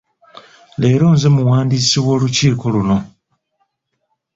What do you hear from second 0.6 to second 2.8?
Leero nze muwandiisi w'olukiiko